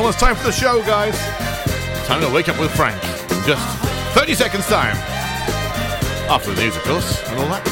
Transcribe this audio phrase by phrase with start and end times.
[0.00, 1.14] almost time for the show, guys.
[2.06, 3.78] Time to wake up with Frank in just
[4.14, 4.96] 30 seconds time.
[6.26, 7.62] After the news, of course, and all that.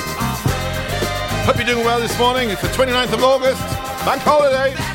[1.47, 2.51] Hope you're doing well this morning.
[2.51, 3.63] It's the 29th of August,
[4.05, 4.88] bank holiday.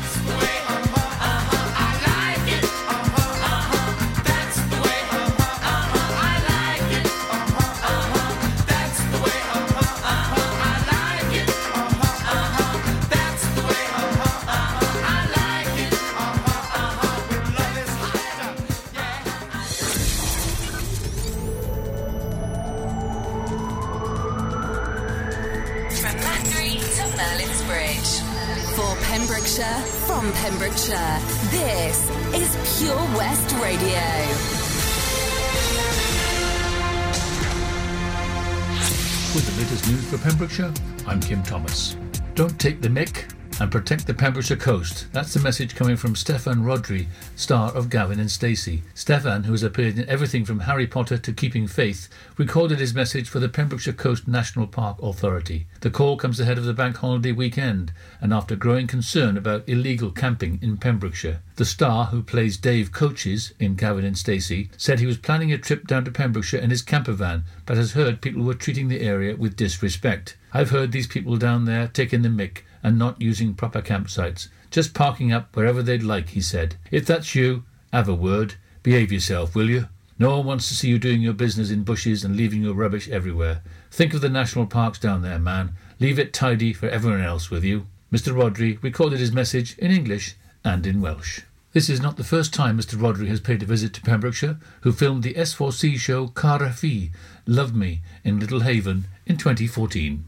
[40.54, 41.96] Pembrokeshire, I'm Kim Thomas.
[42.36, 43.28] Don't take the mick
[43.60, 45.06] and protect the Pembrokeshire coast.
[45.12, 48.84] That's the message coming from Steffan Rhodri, star of Gavin and Stacey.
[48.94, 53.28] Steffan, who has appeared in everything from Harry Potter to Keeping Faith, recorded his message
[53.28, 55.66] for the Pembrokeshire Coast National Park Authority.
[55.80, 60.12] The call comes ahead of the bank holiday weekend and after growing concern about illegal
[60.12, 61.40] camping in Pembrokeshire.
[61.56, 65.58] The star, who plays Dave Coaches in Gavin and Stacey, said he was planning a
[65.58, 69.00] trip down to Pembrokeshire in his camper van, but has heard people were treating the
[69.00, 70.36] area with disrespect.
[70.56, 74.94] I've heard these people down there taking the mick and not using proper campsites, just
[74.94, 76.76] parking up wherever they'd like, he said.
[76.92, 78.54] If that's you, have a word.
[78.84, 79.88] Behave yourself, will you?
[80.16, 83.08] No one wants to see you doing your business in bushes and leaving your rubbish
[83.08, 83.62] everywhere.
[83.90, 85.72] Think of the national parks down there, man.
[85.98, 87.88] Leave it tidy for everyone else with you.
[88.12, 88.32] Mr.
[88.32, 91.40] Rhodri recorded his message in English and in Welsh.
[91.72, 92.96] This is not the first time Mr.
[92.96, 97.10] Rhodri has paid a visit to Pembrokeshire, who filmed the S4C show Cara Fi,
[97.44, 100.24] Love Me, in Little Haven in 2014.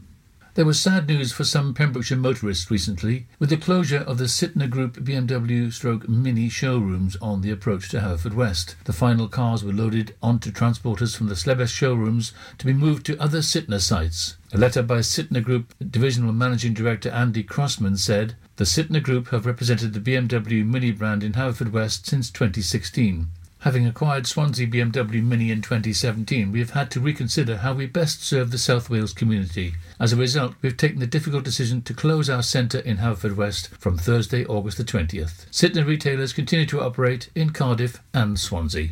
[0.57, 4.67] There was sad news for some Pembrokeshire motorists recently with the closure of the Sytner
[4.67, 8.73] Group BMW stroke Mini showrooms on the approach to Haverfordwest.
[8.85, 13.21] The final cars were loaded onto transporters from the Slebech showrooms to be moved to
[13.21, 14.37] other Sytner sites.
[14.51, 19.45] A letter by Sytner Group Divisional Managing Director Andy Crossman said, The Sytner Group have
[19.45, 23.27] represented the BMW Mini brand in Haverfordwest since 2016.
[23.61, 28.23] Having acquired Swansea BMW Mini in 2017, we have had to reconsider how we best
[28.23, 29.73] serve the South Wales community.
[29.99, 33.69] As a result, we have taken the difficult decision to close our centre in Haverfordwest
[33.79, 35.49] from Thursday, August the 20th.
[35.49, 38.89] Sytner retailers continue to operate in Cardiff and Swansea.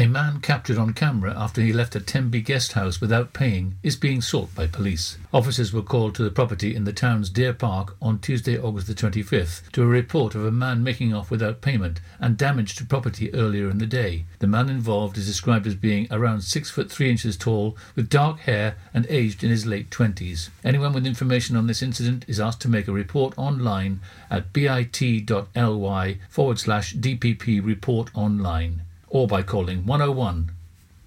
[0.00, 3.96] A man captured on camera after he left a Tenby guest house without paying is
[3.96, 5.18] being sought by police.
[5.34, 8.94] Officers were called to the property in the town's Deer Park on Tuesday, August the
[8.94, 13.34] 25th, to a report of a man making off without payment and damage to property
[13.34, 14.24] earlier in the day.
[14.38, 18.38] The man involved is described as being around six foot three inches tall, with dark
[18.38, 20.48] hair and aged in his late twenties.
[20.62, 23.98] Anyone with information on this incident is asked to make a report online
[24.30, 30.50] at bit.ly forward slash DPP report online or by calling 101.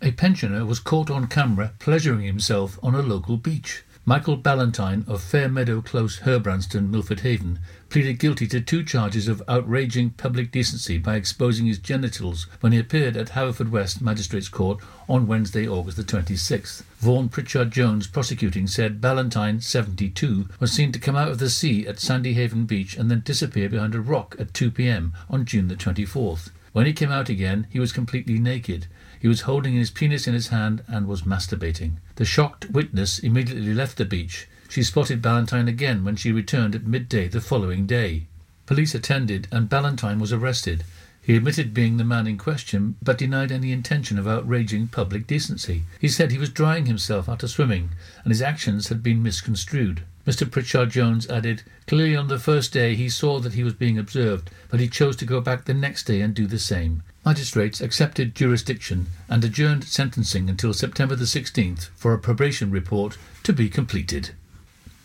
[0.02, 3.84] A pensioner was caught on camera pleasuring himself on a local beach.
[4.04, 10.10] Michael Ballantyne of Fairmeadow Close, Herbrandston, Milford Haven, pleaded guilty to two charges of outraging
[10.12, 15.68] public decency by exposing his genitals when he appeared at Haverfordwest Magistrates Court on Wednesday,
[15.68, 16.82] August the 26th.
[16.98, 21.86] Vaughan Pritchard Jones, prosecuting, said Ballantyne, 72, was seen to come out of the sea
[21.86, 25.14] at Sandy Haven Beach and then disappear behind a rock at 2 p.m.
[25.30, 26.50] on June the 24th.
[26.74, 28.88] When he came out again, he was completely naked.
[29.20, 31.98] He was holding his penis in his hand and was masturbating.
[32.16, 34.48] The shocked witness immediately left the beach.
[34.70, 38.28] She spotted Ballantyne again when she returned at midday the following day.
[38.66, 40.86] Police attended and Ballantyne was arrested.
[41.24, 45.84] He admitted being the man in question, but denied any intention of outraging public decency.
[46.00, 47.92] He said he was drying himself after swimming,
[48.24, 50.02] and his actions had been misconstrued.
[50.26, 50.50] Mr.
[50.50, 54.50] Pritchard Jones added, Clearly on the first day he saw that he was being observed,
[54.70, 57.04] but he chose to go back the next day and do the same.
[57.24, 63.54] Magistrates accepted jurisdiction and adjourned sentencing until September the 16th for a probation report to
[63.54, 64.32] be completed.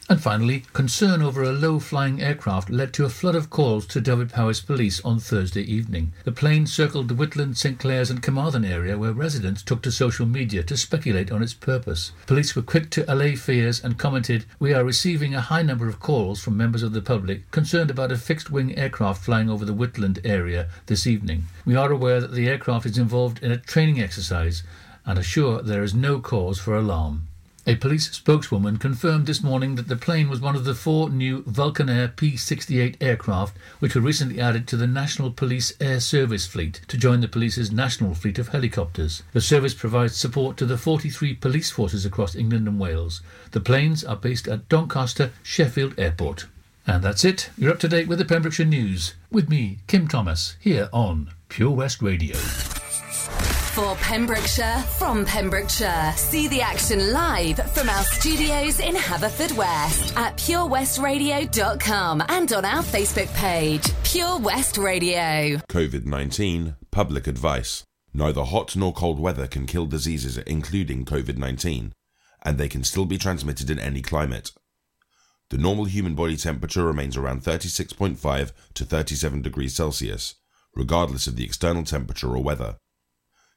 [0.08, 4.00] And finally, concern over a low flying aircraft led to a flood of calls to
[4.00, 6.12] Dyfed-Powys Police on Thursday evening.
[6.22, 10.24] The plane circled the Whitland, St Clears, and Carmarthen area where residents took to social
[10.24, 12.12] media to speculate on its purpose.
[12.26, 15.98] Police were quick to allay fears and commented, We are receiving a high number of
[15.98, 19.74] calls from members of the public concerned about a fixed wing aircraft flying over the
[19.74, 21.46] Whitland area this evening.
[21.64, 24.62] We are aware that the aircraft is involved in a training exercise
[25.04, 27.26] and assure there is no cause for alarm.
[27.68, 31.42] A police spokeswoman confirmed this morning that the plane was one of the four new
[31.42, 36.80] Vulcanair P 68 aircraft which were recently added to the National Police Air Service fleet
[36.86, 39.24] to join the police's national fleet of helicopters.
[39.32, 43.20] The service provides support to the 43 police forces across England and Wales.
[43.50, 46.46] The planes are based at Doncaster Sheffield Airport.
[46.86, 47.50] And that's it.
[47.58, 49.14] You're up to date with the Pembrokeshire News.
[49.32, 52.36] With me, Kim Thomas, here on Pure West Radio.
[53.76, 56.14] For Pembrokeshire, from Pembrokeshire.
[56.16, 63.30] See the action live from our studios in Haverfordwest at purewestradio.com and on our Facebook
[63.34, 65.58] page, Pure West Radio.
[65.70, 67.84] COVID 19 Public Advice.
[68.14, 71.92] Neither hot nor cold weather can kill diseases, including COVID 19,
[72.46, 74.52] and they can still be transmitted in any climate.
[75.50, 80.36] The normal human body temperature remains around 36.5 to 37 degrees Celsius,
[80.74, 82.76] regardless of the external temperature or weather.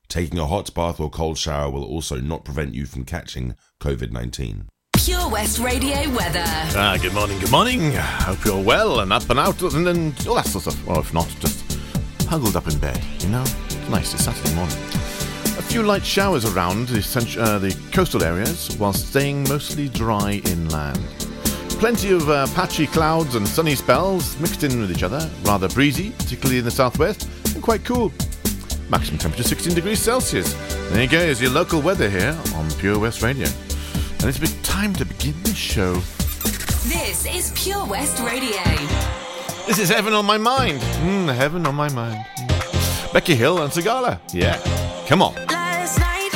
[0.09, 4.11] Taking a hot bath or cold shower will also not prevent you from catching COVID
[4.11, 4.67] 19.
[4.94, 6.44] Pure West Radio weather.
[6.44, 7.91] Ah, good morning, good morning.
[7.94, 10.88] Hope you're well and up and out and, and all that sort of stuff.
[10.88, 11.63] Or if not, just
[12.27, 13.44] huddled up in bed, you know?
[13.44, 14.75] It's nice, it's Saturday morning.
[15.59, 20.41] A few light showers around the, cent- uh, the coastal areas while staying mostly dry
[20.45, 20.97] inland.
[21.77, 26.09] Plenty of uh, patchy clouds and sunny spells mixed in with each other, rather breezy,
[26.17, 28.11] particularly in the southwest, and quite cool.
[28.89, 30.53] Maximum temperature 16 degrees Celsius.
[30.89, 33.47] There you go, is your local weather here on Pure West Radio.
[34.13, 35.94] And it's been time to begin this show.
[36.88, 38.63] This is Pure West Radio.
[39.68, 40.80] This is Heaven on My Mind.
[40.80, 42.25] Mm, heaven on My Mind.
[42.39, 43.13] Mm.
[43.13, 44.19] Becky Hill and Sigala.
[44.33, 44.57] Yeah.
[45.07, 45.35] Come on.
[45.45, 46.31] Last night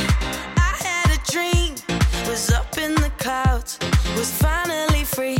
[0.55, 1.73] I had a dream.
[2.29, 3.79] Was up in the clouds.
[4.15, 5.39] Was finally free.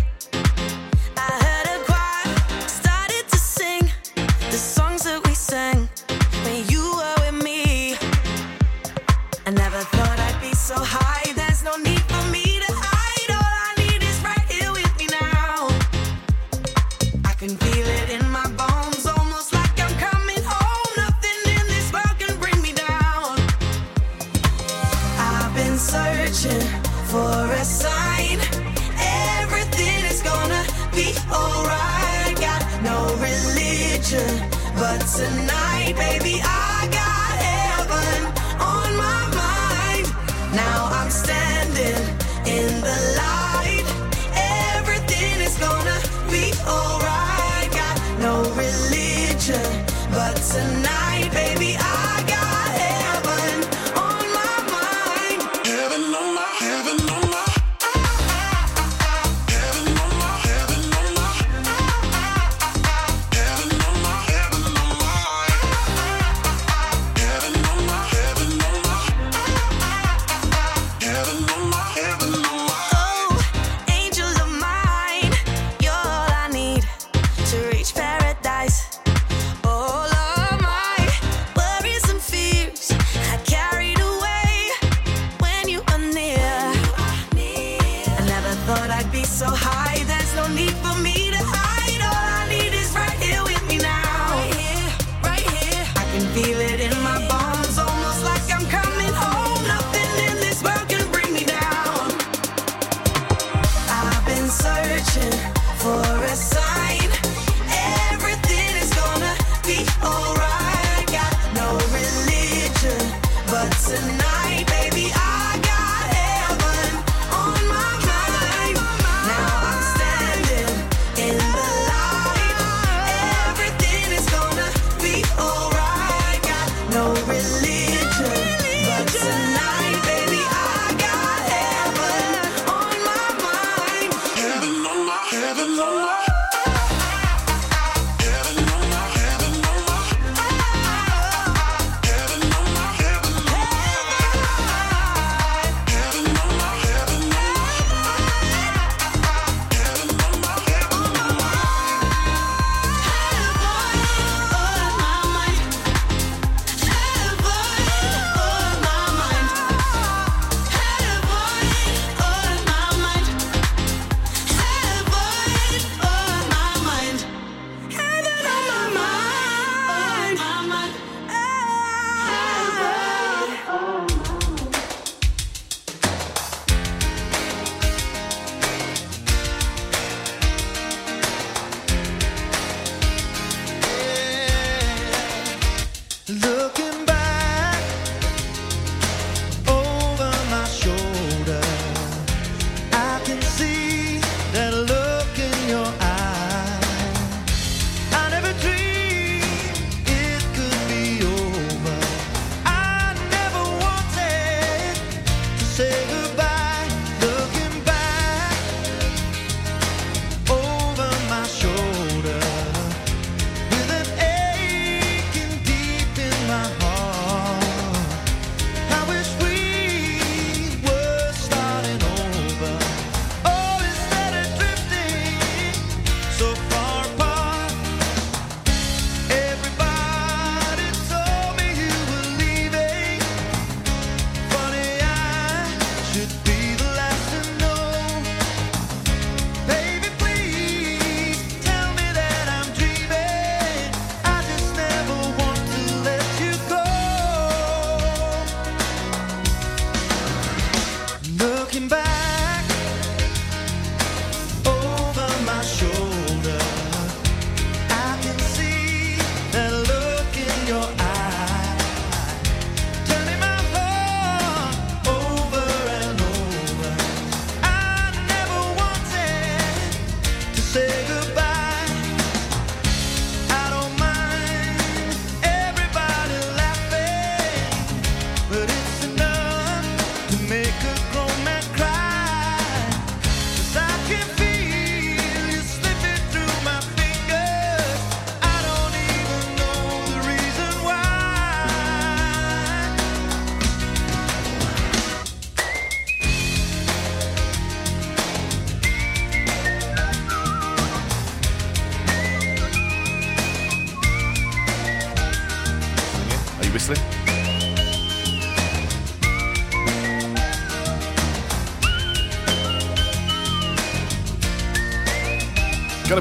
[10.64, 11.34] So high.
[11.34, 13.32] There's no need for me to hide.
[13.36, 15.68] All I need is right here with me now.
[17.26, 20.92] I can feel it in my bones, almost like I'm coming home.
[20.96, 23.36] Nothing in this world can bring me down.
[25.20, 26.64] I've been searching
[27.12, 28.40] for a sign.
[29.44, 30.64] Everything is gonna
[30.96, 32.40] be alright.
[32.40, 34.32] Got no religion,
[34.80, 36.73] but tonight, baby, I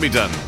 [0.03, 0.42] be done.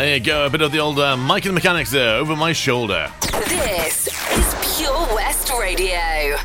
[0.00, 2.34] There you go, a bit of the old uh, Mike and the Mechanics there over
[2.34, 3.12] my shoulder.
[3.50, 6.36] This is Pure West Radio.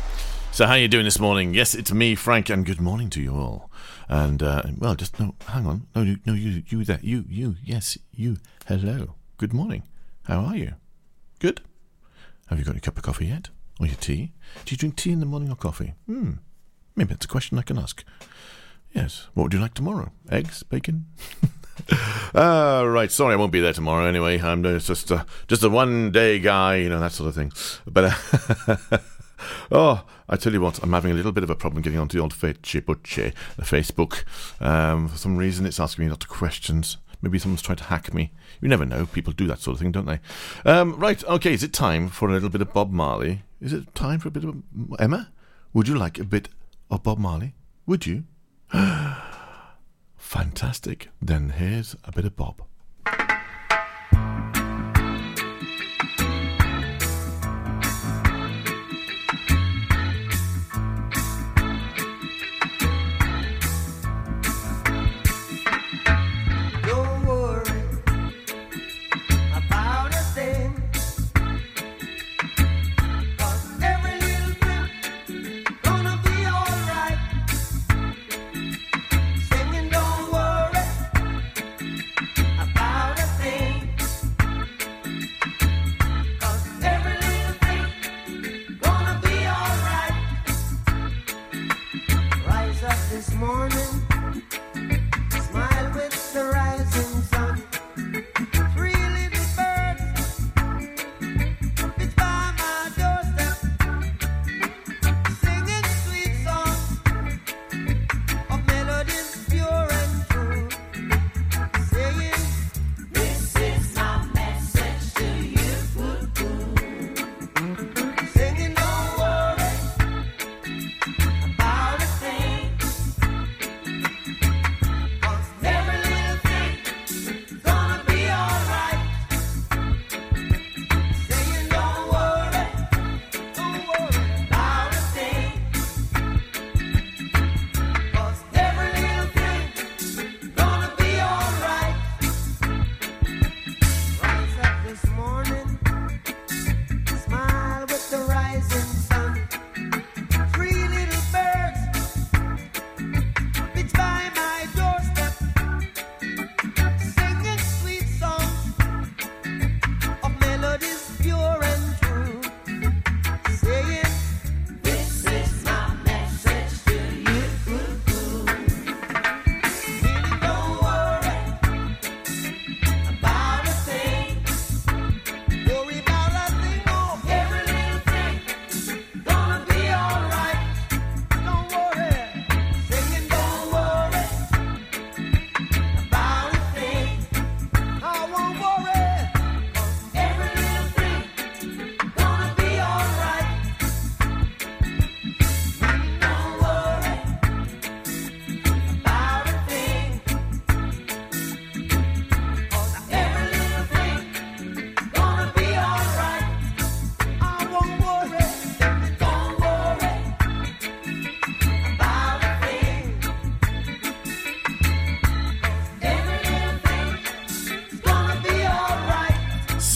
[0.52, 1.54] So how are you doing this morning?
[1.54, 3.70] Yes, it's me, Frank, and good morning to you all.
[4.10, 7.56] And uh, well, just no, hang on, no, you- no, you, you there, you, you,
[7.64, 8.36] yes, you.
[8.66, 9.84] Hello, good morning.
[10.24, 10.74] How are you?
[11.38, 11.62] Good.
[12.48, 13.48] Have you got your cup of coffee yet,
[13.80, 14.32] or your tea?
[14.66, 15.94] Do you drink tea in the morning or coffee?
[16.04, 16.32] Hmm.
[16.94, 18.04] Maybe that's a question I can ask.
[18.92, 19.28] Yes.
[19.32, 20.12] What would you like tomorrow?
[20.30, 21.06] Eggs, bacon.
[22.34, 23.10] Ah, right.
[23.10, 24.06] Sorry, I won't be there tomorrow.
[24.06, 27.52] Anyway, I'm just uh, just a one day guy, you know that sort of thing.
[27.86, 28.12] But
[28.68, 28.98] uh,
[29.72, 32.16] oh, I tell you what, I'm having a little bit of a problem getting onto
[32.16, 34.24] the old Fece Bucce, the Facebook.
[34.60, 36.96] Um, for some reason, it's asking me lots of questions.
[37.22, 38.32] Maybe someone's trying to hack me.
[38.60, 39.06] You never know.
[39.06, 40.20] People do that sort of thing, don't they?
[40.64, 41.22] Um, right.
[41.24, 41.54] Okay.
[41.54, 43.42] Is it time for a little bit of Bob Marley?
[43.60, 44.62] Is it time for a bit of
[44.98, 45.30] Emma?
[45.72, 46.50] Would you like a bit
[46.90, 47.54] of Bob Marley?
[47.86, 48.24] Would you?
[50.36, 51.08] Fantastic.
[51.22, 52.60] Then here's a bit of Bob.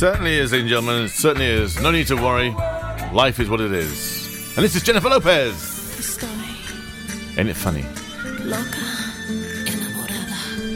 [0.01, 1.05] certainly is, ladies and gentlemen.
[1.05, 1.79] It certainly is.
[1.79, 2.53] No need to worry.
[3.13, 4.57] Life is what it is.
[4.57, 6.25] And this is Jennifer Lopez.
[7.37, 7.85] Ain't it funny?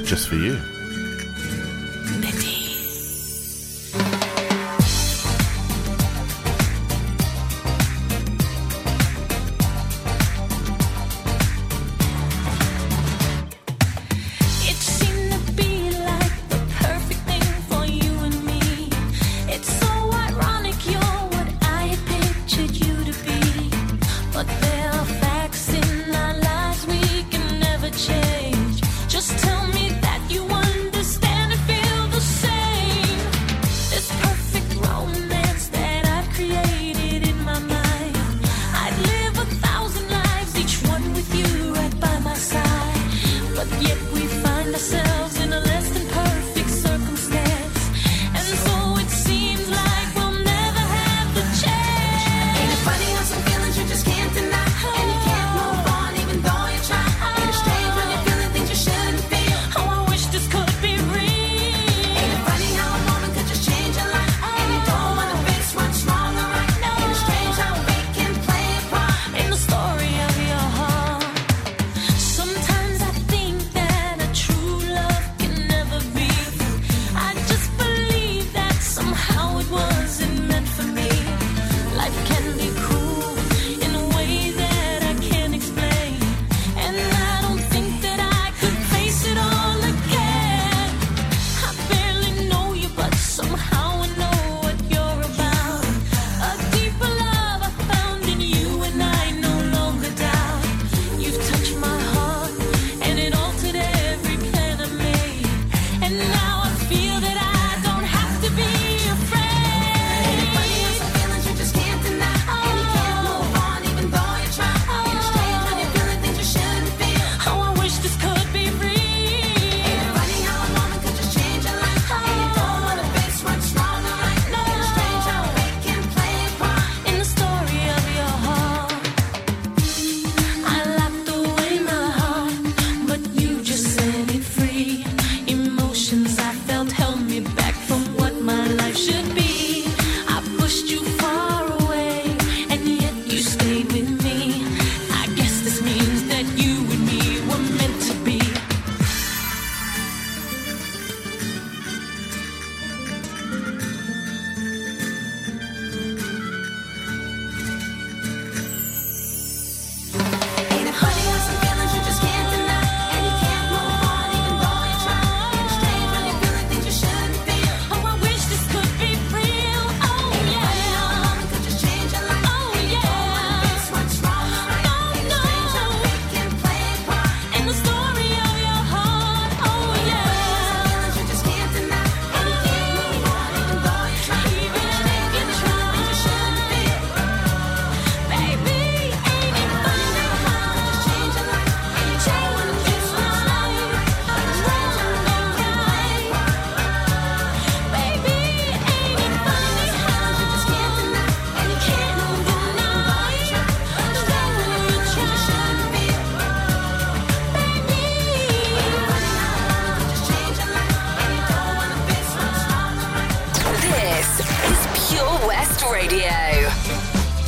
[0.05, 0.74] Just for you.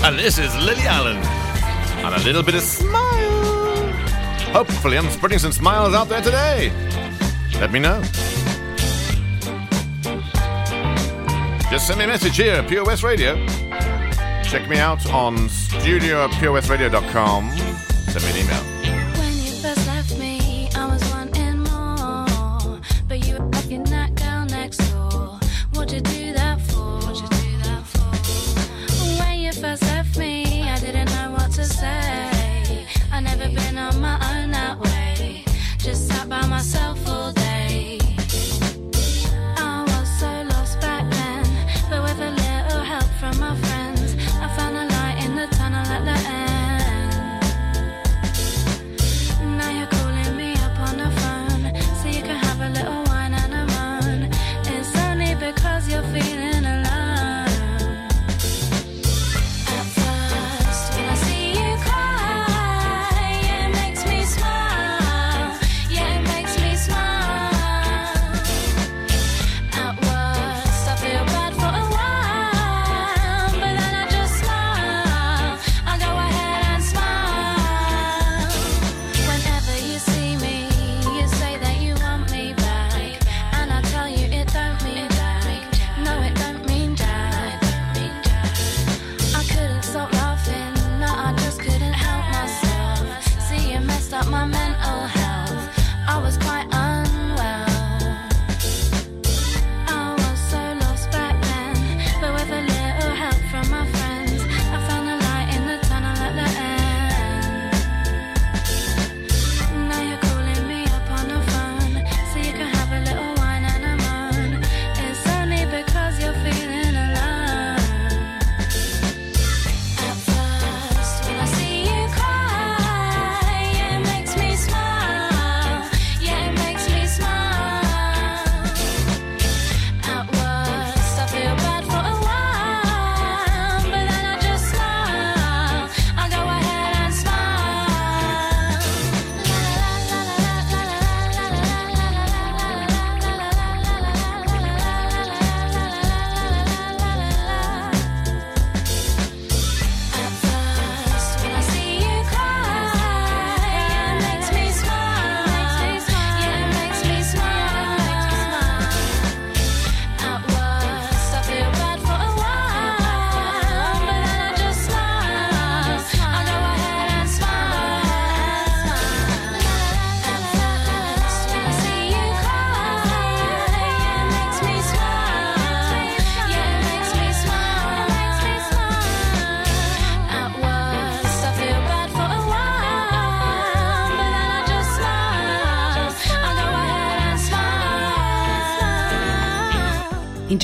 [0.06, 1.16] and this is Lily Allen.
[1.16, 3.92] And a little bit of smile.
[4.52, 6.72] Hopefully, I'm spreading some smiles out there today.
[7.58, 8.00] Let me know.
[11.70, 13.34] Just send me a message here, Pure West Radio.
[14.44, 17.50] Check me out on studio at POSradio.com.
[17.56, 18.75] Send me an email.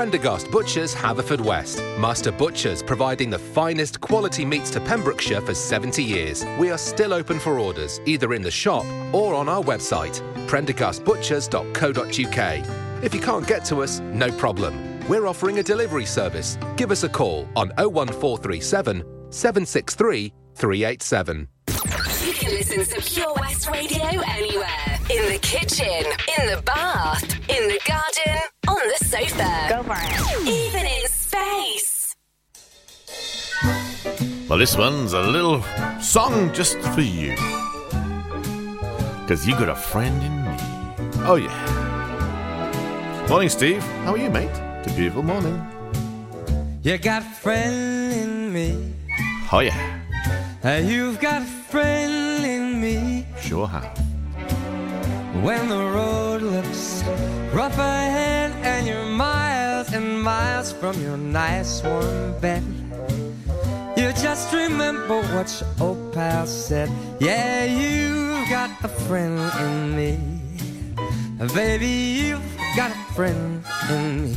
[0.00, 2.00] Prendergast Butchers, Haverfordwest.
[2.00, 6.42] Master Butchers, providing the finest quality meats to Pembrokeshire for 70 years.
[6.58, 13.04] We are still open for orders, either in the shop or on our website, prendergastbutchers.co.uk.
[13.04, 15.06] If you can't get to us, no problem.
[15.06, 16.56] We're offering a delivery service.
[16.78, 21.46] Give us a call on 01437 763 387.
[22.24, 24.98] You can listen to Pure West Radio anywhere.
[25.10, 26.06] In the kitchen,
[26.38, 29.66] in the bath, in the garden, on the sofa.
[29.68, 30.48] Go for it.
[30.48, 32.14] Even in space.
[34.48, 35.62] Well, this one's a little
[36.00, 37.34] song just for you.
[39.22, 40.56] Because you got a friend in me.
[41.26, 43.26] Oh, yeah.
[43.28, 43.82] Morning, Steve.
[44.04, 44.50] How are you, mate?
[44.80, 45.60] It's a beautiful morning.
[46.82, 48.92] You got a friend in me.
[49.52, 50.00] Oh, yeah.
[50.64, 53.26] Uh, you've got a friend in me.
[53.40, 54.09] Sure have.
[55.32, 57.02] When the road looks
[57.54, 62.62] rough ahead and you're miles and miles from your nice warm bed,
[63.96, 66.90] you just remember what your old pal said.
[67.20, 70.18] Yeah, you've got a friend in me.
[71.54, 74.36] Baby, you've got a friend in me.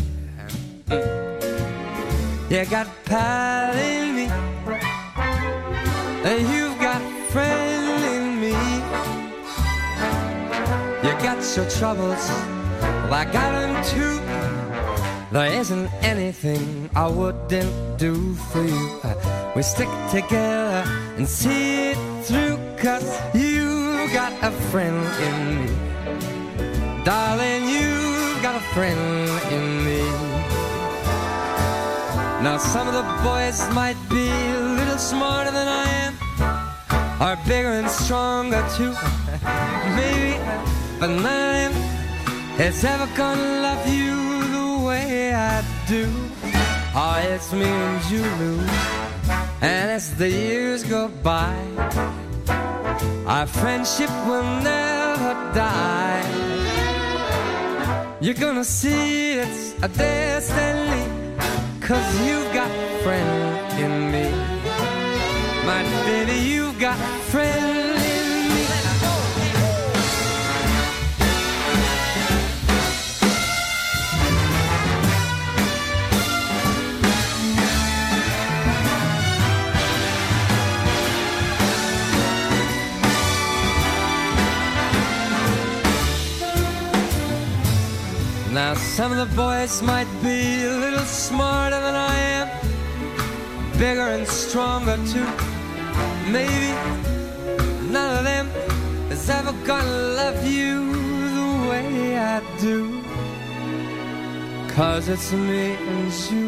[2.50, 4.26] You got a pal in me.
[6.24, 6.48] And
[11.24, 12.28] got your troubles,
[13.08, 14.20] well, I got them too.
[15.32, 19.02] There isn't anything I wouldn't do for you.
[19.56, 20.84] We stick together
[21.18, 27.04] and see it through, cause you got a friend in me.
[27.06, 30.04] Darling, you've got a friend in me.
[32.44, 36.14] Now, some of the boys might be a little smarter than I am,
[37.22, 38.94] are bigger and stronger too.
[39.96, 41.74] Maybe, of them
[42.60, 44.16] is ever gonna love you
[44.56, 46.08] the way I do.
[46.96, 48.60] Oh, it's me and you, Lou.
[49.62, 51.56] And as the years go by,
[53.26, 56.24] our friendship will never die.
[58.22, 61.06] You're gonna see it's a destiny,
[61.82, 62.72] cause you've got
[63.04, 64.30] friend in me.
[65.66, 66.98] My baby, you've got
[67.32, 68.03] friend
[88.54, 92.48] Now some of the boys might be a little smarter than I am,
[93.80, 95.28] bigger and stronger too.
[96.32, 96.70] Maybe
[97.92, 98.48] none of them
[99.12, 100.76] is ever gonna love you
[101.38, 103.02] the way I do.
[104.76, 106.48] Cause it's me and you.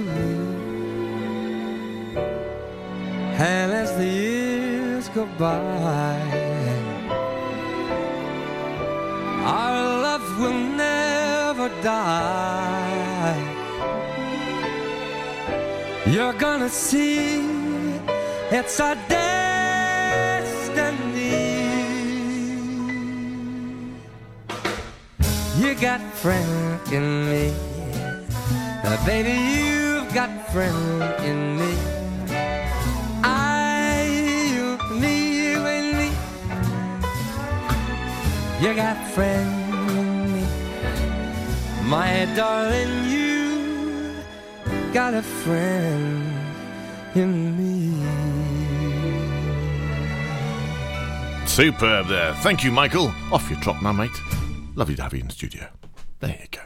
[3.50, 6.20] And as the years go by,
[9.44, 10.95] our love will never
[11.82, 13.56] die.
[16.08, 17.42] You're gonna see
[18.52, 20.46] it's our destiny.
[25.58, 27.54] You got friend in me,
[28.84, 29.34] Uh, baby.
[29.34, 31.74] You've got friend in me.
[33.24, 34.06] I,
[34.54, 35.56] you, me,
[36.00, 36.10] me.
[38.62, 39.65] You got friend in me,
[41.86, 43.10] my darling.
[43.10, 44.16] You
[44.94, 46.34] got a friend
[47.16, 47.86] in me.
[51.48, 52.34] Superb there.
[52.36, 53.14] Thank you, Michael.
[53.32, 54.12] Off your trot now, mate.
[54.76, 55.68] Lovely to have you in the studio.
[56.20, 56.62] There you go.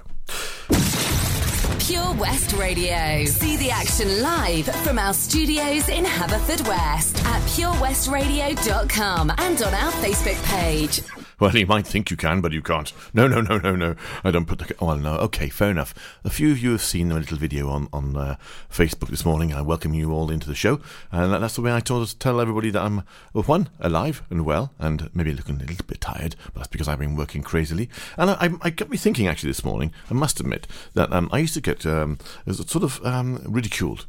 [1.80, 3.26] Pure West Radio.
[3.26, 10.44] See the action live from our studios in Haverfordwest at purewestradio.com and on our Facebook
[10.46, 11.02] page.
[11.40, 12.92] Well, you might think you can, but you can't.
[13.14, 13.96] No, no, no, no, no.
[14.26, 14.76] I don't put the.
[14.80, 15.14] Oh, no.
[15.20, 15.94] Okay, fair enough.
[16.26, 18.36] A few of you have seen a little video on on uh,
[18.70, 19.54] Facebook this morning.
[19.54, 20.82] I welcome you all into the show,
[21.14, 24.74] and that's the way I told, tell everybody that I'm well, one alive and well,
[24.80, 27.90] and maybe looking a little bit tired, but that's because I've been working crazily.
[28.18, 29.94] And I, I, I got me thinking actually this morning.
[30.12, 32.18] I must admit that um, I used to get um,
[32.52, 34.06] sort of um, ridiculed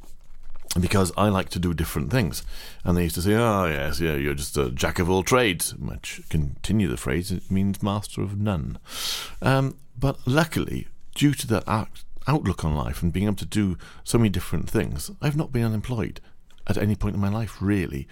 [0.79, 2.45] because I like to do different things.
[2.85, 5.75] And they used to say, oh, yes, yeah, you're just a jack of all trades,
[5.75, 8.79] which, continue the phrase, it means master of none.
[9.43, 13.77] Um, but luckily, due to that out- outlook on life and being able to do
[14.05, 16.21] so many different things, I've not been unemployed
[16.67, 18.07] at any point in my life, really,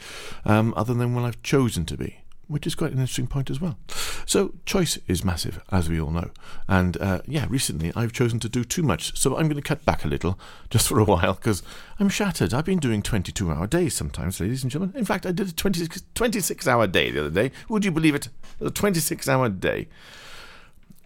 [0.44, 2.22] um, other than when I've chosen to be.
[2.48, 3.78] Which is quite an interesting point as well.
[4.24, 6.30] So, choice is massive, as we all know.
[6.66, 9.16] And uh, yeah, recently I've chosen to do too much.
[9.18, 10.38] So, I'm going to cut back a little
[10.70, 11.62] just for a while because
[12.00, 12.54] I'm shattered.
[12.54, 14.96] I've been doing 22 hour days sometimes, ladies and gentlemen.
[14.96, 17.52] In fact, I did a 26, 26 hour day the other day.
[17.68, 18.28] Would you believe it?
[18.60, 19.88] A 26 hour day.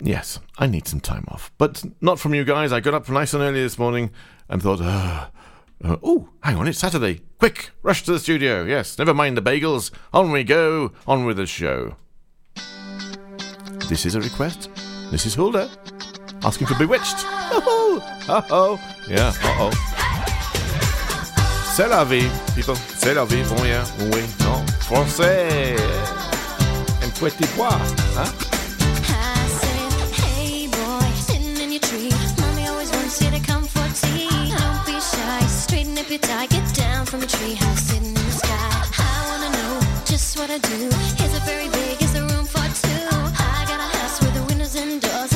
[0.01, 1.53] Yes, I need some time off.
[1.59, 2.73] But not from you guys.
[2.73, 4.11] I got up nice and early this morning
[4.49, 5.31] and thought, ah.
[5.85, 7.21] Uh, oh, hang on, it's Saturday.
[7.41, 8.65] Quick, rush to the studio.
[8.65, 9.91] Yes, never mind the bagels.
[10.13, 11.97] On we go, on with the show.
[13.89, 14.71] This is a request.
[15.11, 15.69] This is Hulda
[16.45, 17.17] asking for Bewitched.
[17.55, 18.81] Oh, oh, oh.
[19.09, 19.71] Yeah, uh oh.
[21.75, 22.77] C'est la vie, people.
[22.77, 23.43] C'est la vie.
[23.51, 23.85] Oh, yeah.
[24.13, 24.65] Oui, non.
[24.83, 25.75] Français.
[27.03, 27.79] Un petit pois.
[28.17, 28.42] Hein?
[36.13, 36.47] Your tie.
[36.47, 38.71] Get down from a tree house sitting in the sky.
[38.99, 40.81] I wanna know just what I do.
[41.25, 42.03] Is it very big?
[42.03, 43.07] Is there room for two?
[43.49, 45.32] I got a house with the windows and doors.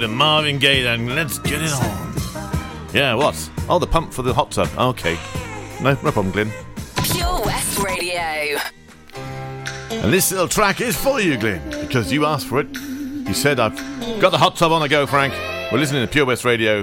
[0.00, 1.14] bit of Marvin Gaye then.
[1.14, 2.14] Let's get it on.
[2.94, 3.50] Yeah, what?
[3.68, 4.68] Oh, the pump for the hot tub.
[4.78, 5.18] Oh, okay.
[5.82, 6.50] No, no problem, Glyn.
[7.04, 8.58] Pure West Radio.
[9.90, 12.74] And this little track is for you, Glyn, because you asked for it.
[12.74, 13.76] You said, I've
[14.20, 15.34] got the hot tub on the go, Frank.
[15.70, 16.82] We're listening to Pure West Radio.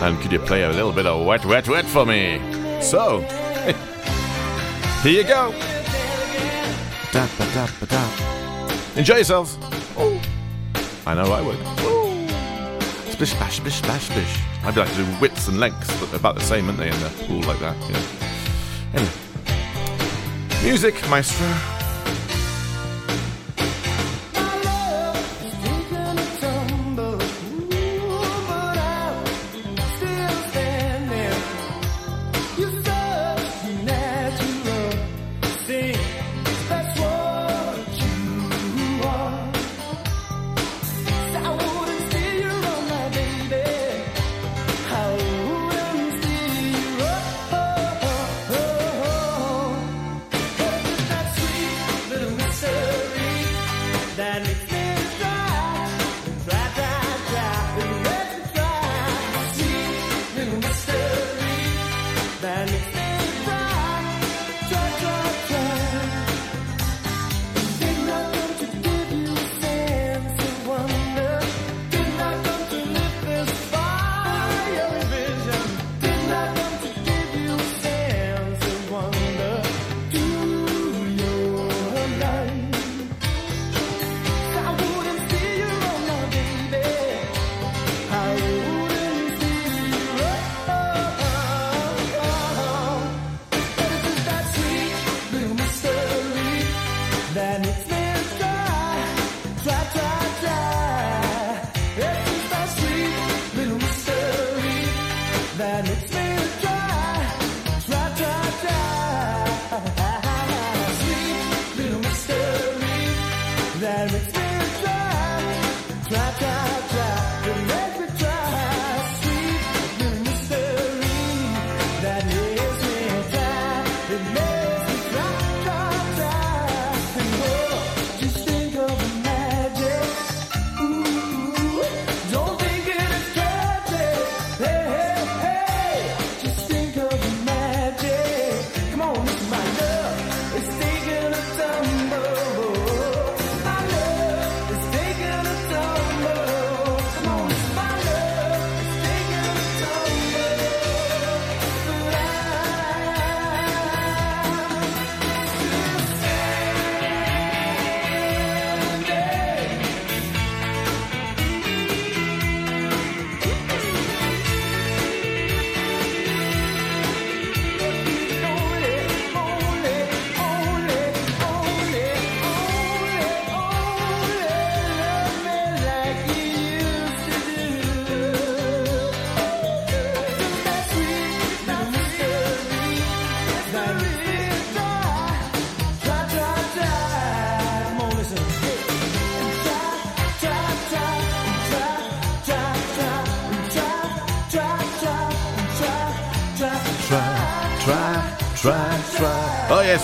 [0.00, 2.40] And could you play a little bit of wet, wet, wet for me?
[2.82, 3.20] So,
[5.02, 5.52] here you go.
[7.12, 8.96] Da, da, da.
[8.96, 9.56] Enjoy yourselves.
[11.06, 11.58] I know I would.
[11.84, 11.97] Ooh
[13.18, 14.40] bish, bash, bish, bash, bish.
[14.64, 17.10] I'd be like do widths and lengths, but about the same, aren't they, in the
[17.26, 17.76] pool like that?
[17.90, 19.00] Yeah.
[19.00, 19.12] Anyway.
[20.62, 21.77] Music, maestro.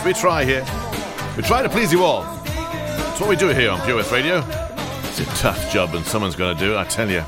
[0.04, 0.60] We try here.
[1.34, 2.24] We try to please you all.
[2.44, 4.44] That's what we do here on Pure West Radio.
[5.04, 7.22] It's a tough job, and someone's going to do it, I tell you.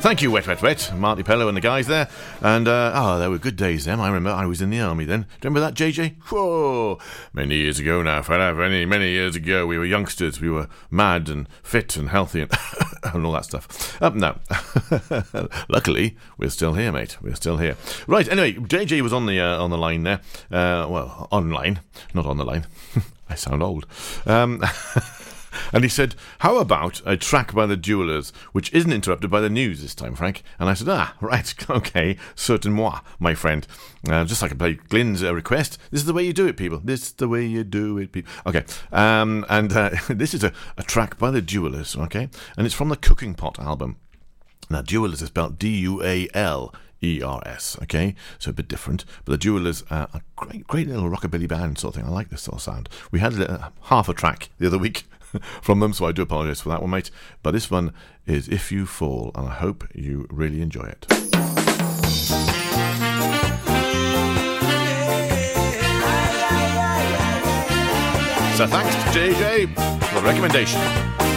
[0.00, 2.08] Thank you, Wet Wet Wet, Marti Pellow and the guys there.
[2.42, 4.00] And, uh, oh, they were good days then.
[4.00, 5.22] I remember I was in the army then.
[5.22, 6.16] Do you remember that, JJ?
[6.24, 6.98] Whoa!
[7.32, 8.54] Many years ago now, fella.
[8.54, 9.66] Many, many years ago.
[9.66, 10.42] We were youngsters.
[10.42, 12.50] We were mad and fit and healthy and,
[13.14, 14.00] and all that stuff.
[14.02, 14.38] Um, no.
[15.68, 17.16] Luckily, we're still here, mate.
[17.22, 17.76] We're still here.
[18.06, 20.20] Right, anyway, JJ was on the, uh, on the line there.
[20.50, 21.80] Uh, well, online,
[22.14, 22.66] not on the line.
[23.28, 23.86] I sound old.
[24.26, 24.62] Um,
[25.72, 29.50] and he said, How about a track by the Dualers, which isn't interrupted by the
[29.50, 30.42] news this time, Frank?
[30.58, 33.66] And I said, Ah, right, okay, certain moi, my friend.
[34.08, 35.78] Uh, just like I played Glyn's uh, request.
[35.90, 36.80] This is the way you do it, people.
[36.82, 38.32] This is the way you do it, people.
[38.46, 42.28] Okay, um, and uh, this is a, a track by the Dualers, okay?
[42.56, 43.96] And it's from the Cooking Pot album.
[44.68, 46.74] Now, Dualers is spelled D U A L.
[47.02, 48.14] E R S, okay?
[48.38, 49.06] So a bit different.
[49.24, 52.10] But the Dualers are a great, great little rockabilly band sort of thing.
[52.10, 52.88] I like this sort of sound.
[53.10, 53.32] We had
[53.84, 55.04] half a track the other week
[55.62, 57.10] from them, so I do apologise for that one, mate.
[57.42, 57.92] But this one
[58.26, 61.06] is If You Fall, and I hope you really enjoy it.
[68.56, 69.74] So thanks to JJ
[70.08, 71.29] for the recommendation.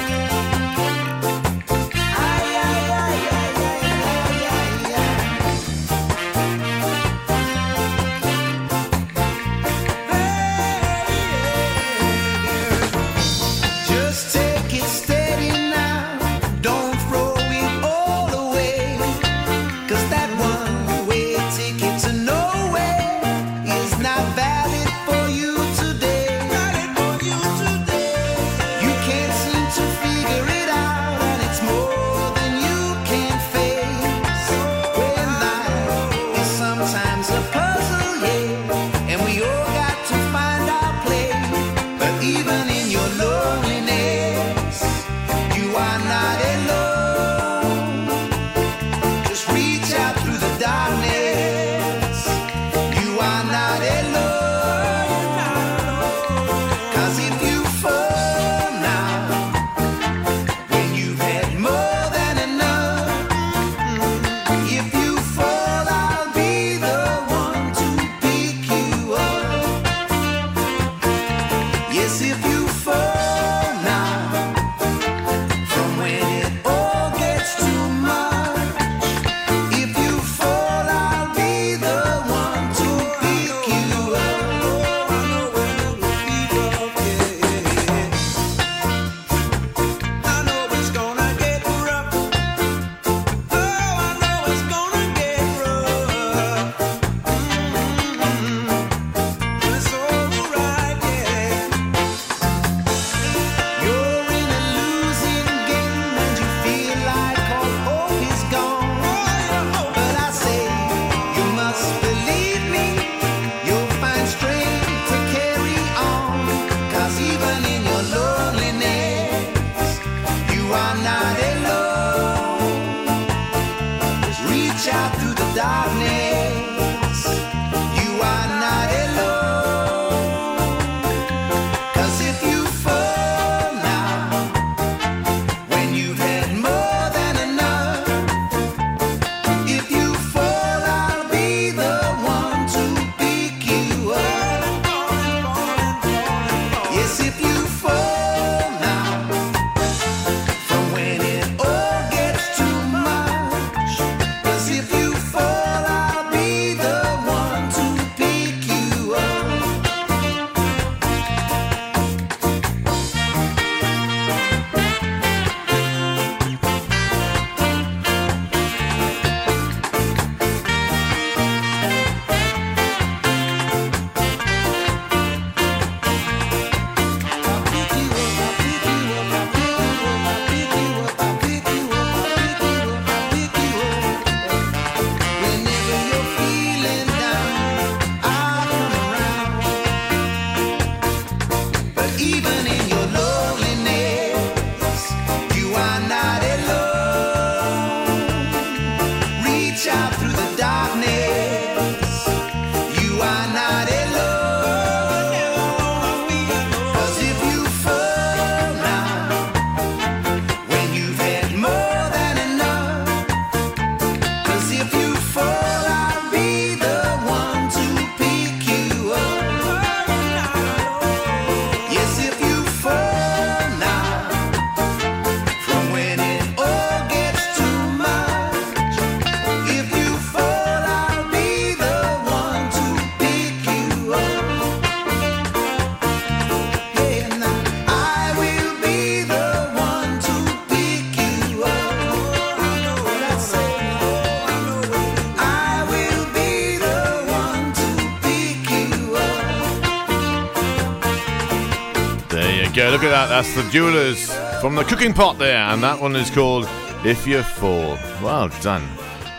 [253.24, 253.30] That.
[253.30, 255.56] That's the Dualers from the cooking pot there.
[255.56, 256.68] And that one is called
[257.06, 257.98] If You Fall.
[258.22, 258.86] Well done.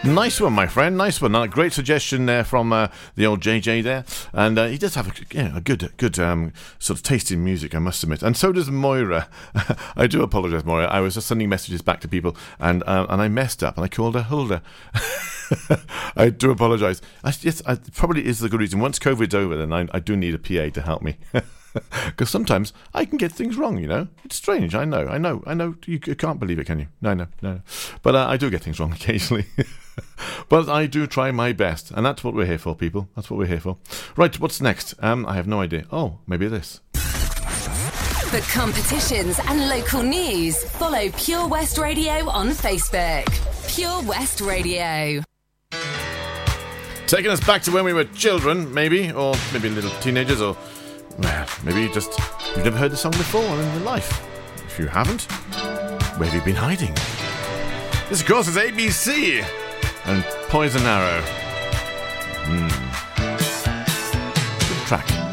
[0.04, 0.96] Nice one, my friend.
[0.96, 1.34] Nice one.
[1.34, 5.08] Uh, great suggestion there from uh, the old JJ there, and uh, he does have
[5.08, 8.22] a, yeah, a good, good um, sort of taste in music, I must admit.
[8.22, 9.28] And so does Moira.
[9.96, 10.86] I do apologise, Moira.
[10.86, 13.84] I was just sending messages back to people, and uh, and I messed up, and
[13.84, 14.62] I called her Hulda.
[16.16, 17.02] I do apologise.
[17.42, 18.80] Yes, I, probably is the good reason.
[18.80, 21.16] Once COVID's over, then I, I do need a PA to help me.
[22.06, 24.08] Because sometimes I can get things wrong, you know.
[24.24, 24.74] It's strange.
[24.74, 25.06] I know.
[25.08, 25.42] I know.
[25.46, 25.74] I know.
[25.86, 26.86] You, can't believe it, can you?
[27.00, 27.60] No, no, no.
[28.02, 29.46] But uh, I do get things wrong occasionally.
[30.48, 33.08] but I do try my best, and that's what we're here for, people.
[33.16, 33.78] That's what we're here for.
[34.16, 34.38] Right.
[34.38, 34.94] What's next?
[35.00, 35.86] Um, I have no idea.
[35.90, 36.80] Oh, maybe this.
[36.94, 43.26] For competitions and local news, follow Pure West Radio on Facebook.
[43.74, 45.22] Pure West Radio.
[47.06, 50.56] Taking us back to when we were children, maybe, or maybe little teenagers, or
[51.64, 52.18] maybe you just
[52.54, 54.24] you've never heard the song before in your life.
[54.66, 55.22] If you haven't,
[56.18, 56.94] where have you been hiding?
[58.08, 59.44] This, of course, is ABC
[60.06, 61.22] and Poison Arrow.
[62.46, 62.68] Hmm.
[64.68, 65.23] Good track.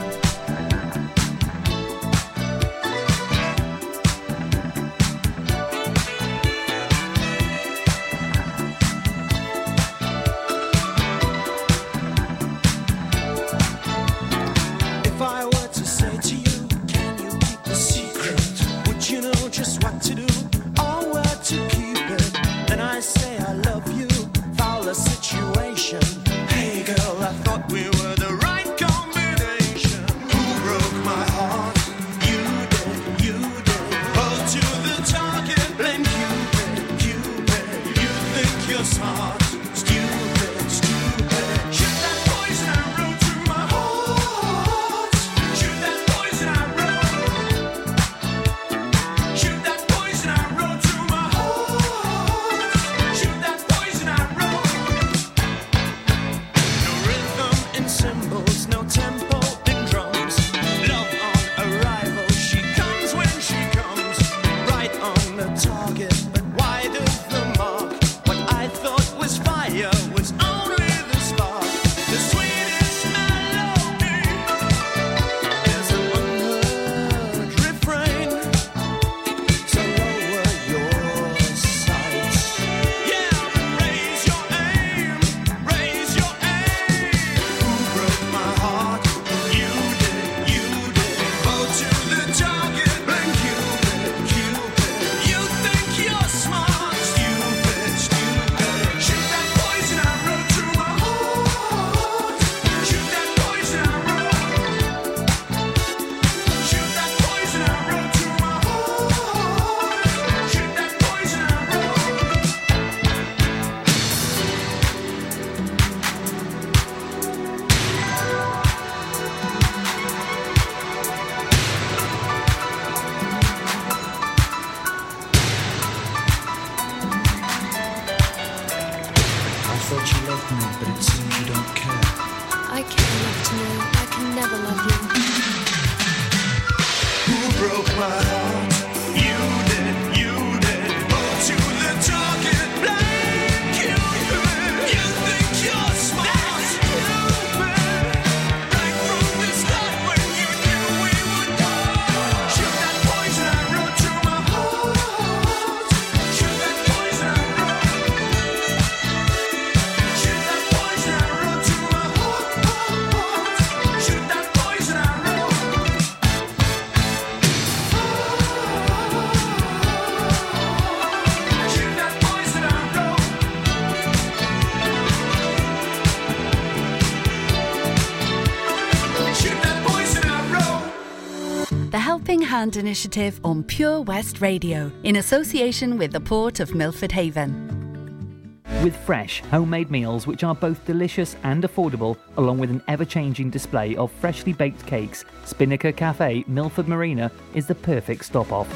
[182.62, 188.62] Hand Initiative on Pure West Radio, in association with the Port of Milford Haven.
[188.84, 193.50] With fresh, homemade meals which are both delicious and affordable, along with an ever changing
[193.50, 198.70] display of freshly baked cakes, Spinnaker Cafe, Milford Marina is the perfect stop off.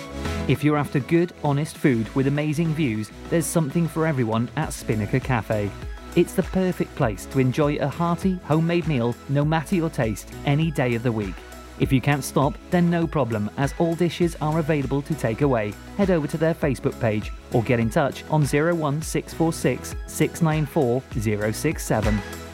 [0.50, 5.20] If you're after good, honest food with amazing views, there's something for everyone at Spinnaker
[5.20, 5.70] Cafe.
[6.16, 10.72] It's the perfect place to enjoy a hearty, homemade meal, no matter your taste, any
[10.72, 11.36] day of the week.
[11.80, 15.74] If you can't stop, then no problem, as all dishes are available to take away.
[15.98, 22.45] Head over to their Facebook page or get in touch on 01646 694 067.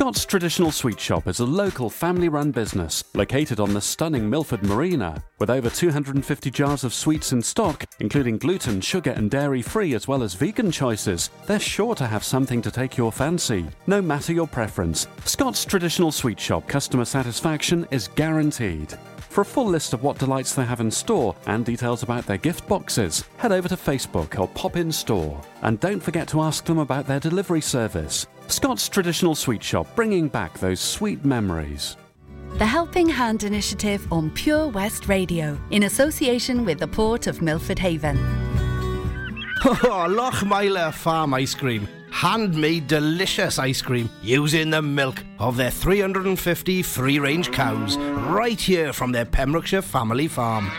[0.00, 4.62] Scott's Traditional Sweet Shop is a local family run business located on the stunning Milford
[4.62, 5.24] Marina.
[5.40, 10.06] With over 250 jars of sweets in stock, including gluten, sugar, and dairy free, as
[10.06, 14.32] well as vegan choices, they're sure to have something to take your fancy, no matter
[14.32, 15.08] your preference.
[15.24, 18.96] Scott's Traditional Sweet Shop customer satisfaction is guaranteed.
[19.30, 22.38] For a full list of what delights they have in store and details about their
[22.38, 25.42] gift boxes, head over to Facebook or pop in store.
[25.62, 28.28] And don't forget to ask them about their delivery service.
[28.50, 31.96] Scott's Traditional Sweet Shop, bringing back those sweet memories.
[32.54, 37.78] The Helping Hand Initiative on Pure West Radio, in association with the Port of Milford
[37.78, 38.16] Haven.
[39.64, 41.86] Oh, Lochmeyler Farm Ice Cream.
[42.10, 48.92] Handmade delicious ice cream using the milk of their 350 free range cows right here
[48.92, 50.70] from their Pembrokeshire family farm.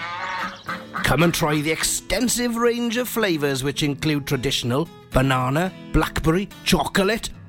[1.03, 7.29] Come and try the extensive range of flavours which include traditional, banana, blackberry, chocolate,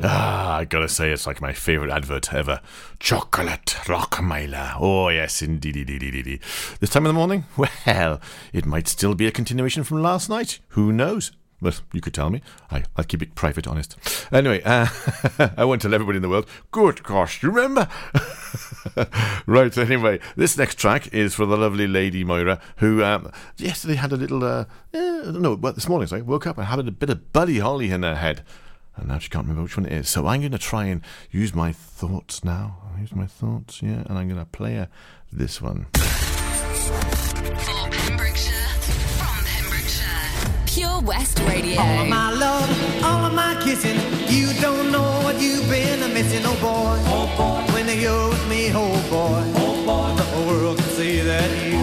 [0.00, 2.60] Ah, I gotta say, it's like my favourite advert ever.
[3.00, 4.74] Chocolate Lochmeyler.
[4.78, 6.40] Oh, yes, indeed, indeed, indeed.
[6.78, 7.44] This time in the morning?
[7.86, 8.20] Well,
[8.52, 10.60] it might still be a continuation from last night.
[10.68, 11.32] Who knows?
[11.60, 12.42] But you could tell me.
[12.70, 13.96] I, I'll keep it private, honest.
[14.30, 14.86] Anyway, uh,
[15.56, 16.46] I won't tell everybody in the world.
[16.70, 17.88] Good gosh, you remember?
[19.46, 24.12] right, anyway, this next track is for the lovely lady Moira, who um, yesterday had
[24.12, 27.10] a little, uh, eh, no, well, this morning, sorry, woke up and had a bit
[27.10, 28.44] of Buddy Holly in her head.
[28.98, 30.08] And now she can't remember which one it is.
[30.08, 32.76] So I'm going to try and use my thoughts now.
[33.00, 34.02] Use my thoughts, yeah.
[34.06, 34.88] And I'm going to play her
[35.32, 35.86] this one.
[35.92, 36.02] For
[37.90, 38.52] Pembrokeshire,
[39.18, 41.80] from Pembrokeshire, Pure West Radio.
[41.80, 43.98] All of my love, all of my kissing.
[44.28, 46.98] You don't know what you've been missing, oh boy.
[47.06, 47.72] Oh boy.
[47.72, 49.44] When you're with me, oh boy.
[49.62, 50.16] Oh boy.
[50.20, 51.77] The world can see that you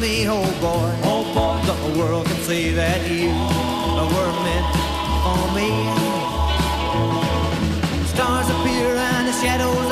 [0.00, 0.90] me, oh boy.
[1.04, 1.60] Oh boy.
[1.68, 4.68] The world can see that you were meant
[5.24, 5.68] for me.
[8.08, 9.89] Stars appear and the shadows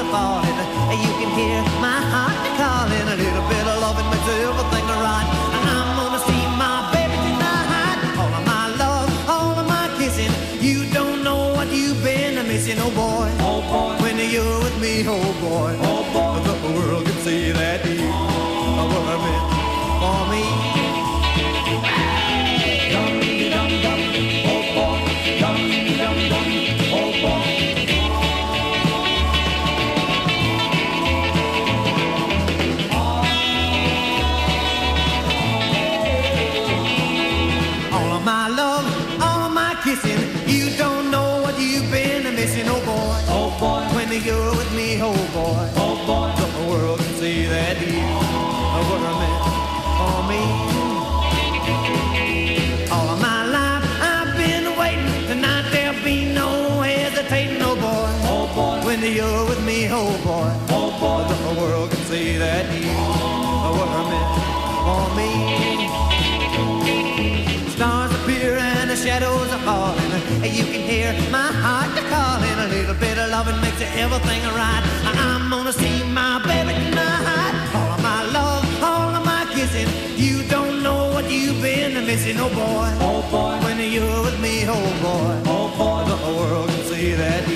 [73.79, 74.83] makes everything right.
[75.05, 77.53] I'm gonna see my baby tonight.
[77.74, 79.89] All of my love, all of my kissing.
[80.16, 82.91] You don't know what you've been missing, oh boy.
[83.01, 83.64] Oh boy.
[83.64, 85.51] When you're with me, oh boy.
[85.51, 86.11] Oh boy.
[86.11, 87.47] The whole world can see that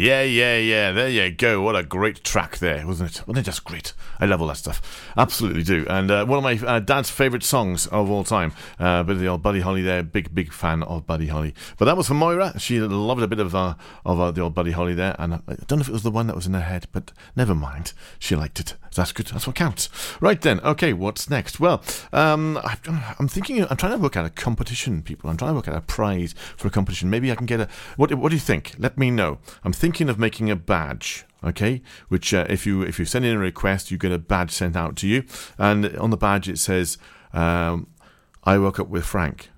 [0.00, 0.92] Yeah, yeah, yeah.
[0.92, 1.60] There you go.
[1.60, 3.28] What a great track there, wasn't it?
[3.28, 3.92] Wasn't it just great?
[4.18, 5.12] I love all that stuff.
[5.14, 5.84] Absolutely do.
[5.90, 8.54] And uh, one of my uh, dad's favourite songs of all time.
[8.78, 10.02] Uh, bit of the old Buddy Holly there.
[10.02, 11.52] Big, big fan of Buddy Holly.
[11.76, 12.58] But that was for Moira.
[12.58, 13.74] She loved a bit of uh,
[14.06, 15.16] of uh, the old Buddy Holly there.
[15.18, 17.12] And I don't know if it was the one that was in her head, but
[17.36, 17.92] never mind.
[18.18, 18.76] She liked it.
[18.94, 19.26] That's good.
[19.26, 19.88] That's what counts.
[20.20, 20.60] Right then.
[20.60, 21.60] Okay, what's next?
[21.60, 21.82] Well,
[22.12, 22.76] um, I,
[23.18, 23.64] I'm thinking.
[23.68, 25.30] I'm trying to work out a competition, people.
[25.30, 27.08] I'm trying to work out a prize for a competition.
[27.10, 27.68] Maybe I can get a.
[27.96, 28.74] What What do you think?
[28.78, 29.38] Let me know.
[29.64, 31.24] I'm thinking of making a badge.
[31.42, 34.50] Okay, which uh, if you if you send in a request, you get a badge
[34.50, 35.24] sent out to you,
[35.56, 36.98] and on the badge it says,
[37.32, 37.86] um,
[38.44, 39.50] "I woke up with Frank."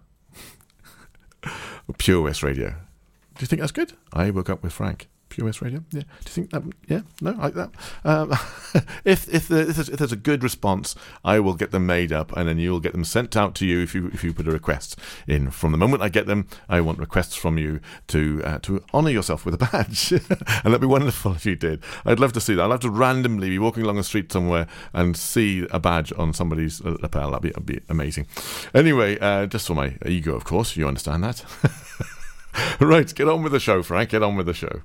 [1.99, 2.71] Pure West Radio.
[2.71, 3.95] Do you think that's good?
[4.13, 5.09] I woke up with Frank.
[5.33, 5.83] Pure West Radio.
[5.91, 6.03] Yeah.
[6.03, 6.63] Do you think that?
[6.89, 7.01] Yeah.
[7.23, 7.71] No, like that.
[8.05, 8.33] Um,
[9.05, 12.37] if if, if, there's, if there's a good response, I will get them made up,
[12.37, 14.51] and then you'll get them sent out to you if you if you put a
[14.51, 15.51] request in.
[15.51, 19.09] From the moment I get them, I want requests from you to uh, to honour
[19.09, 21.83] yourself with a badge, and that'd be wonderful if you did.
[22.05, 22.65] I'd love to see that.
[22.65, 26.35] I'd love to randomly be walking along the street somewhere and see a badge on
[26.35, 27.31] somebody's uh, lapel.
[27.31, 28.27] That'd be, that'd be amazing.
[28.75, 30.77] Anyway, uh, just for my ego, of course.
[30.77, 31.43] You understand that.
[32.81, 34.11] right, get on with the show, Frank.
[34.11, 34.83] Get on with the show.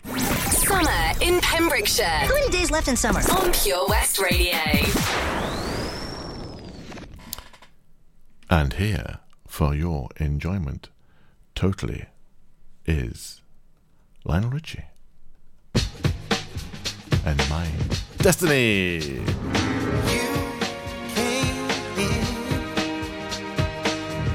[0.68, 2.05] Summer in Pembrokeshire.
[2.05, 3.22] How many days left in summer?
[3.39, 4.57] On Pure West Radio.
[8.49, 10.89] And here, for your enjoyment,
[11.55, 12.05] totally,
[12.86, 13.41] is
[14.24, 14.86] Lionel Richie.
[17.26, 17.68] And my
[18.20, 19.22] Destiny.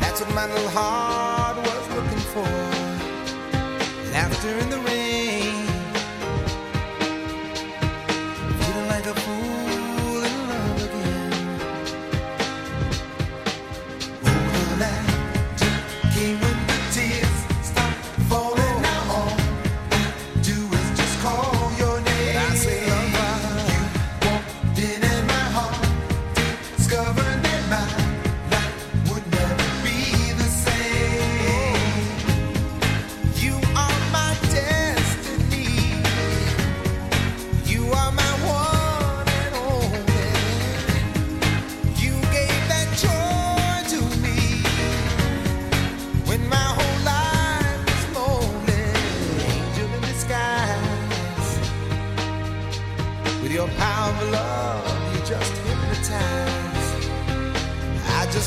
[0.00, 1.41] That's what my little heart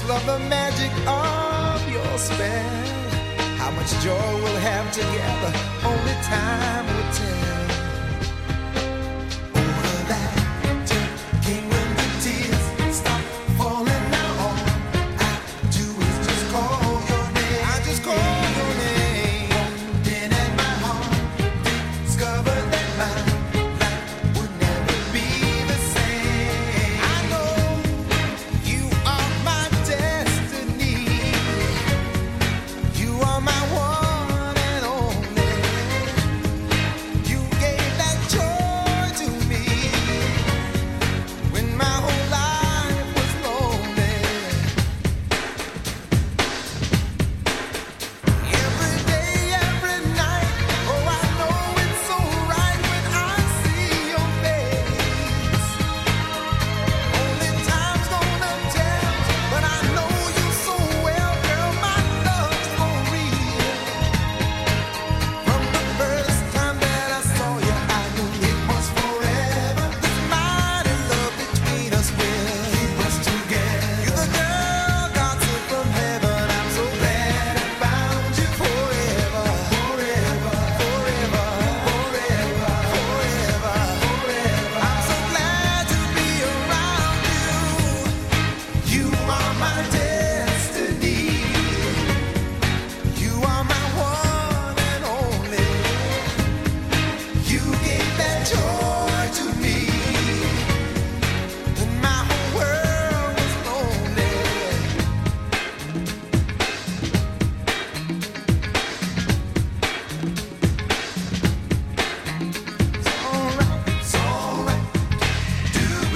[0.07, 2.85] love the magic of your spell.
[3.57, 5.51] How much joy we'll have together,
[5.83, 7.64] only time will tell.